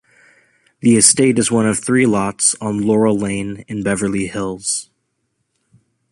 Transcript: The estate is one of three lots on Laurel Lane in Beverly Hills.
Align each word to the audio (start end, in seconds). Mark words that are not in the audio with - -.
The 0.79 0.95
estate 0.95 1.37
is 1.37 1.51
one 1.51 1.67
of 1.67 1.77
three 1.77 2.07
lots 2.07 2.55
on 2.59 2.81
Laurel 2.81 3.15
Lane 3.19 3.63
in 3.67 3.83
Beverly 3.83 4.25
Hills. 4.25 4.89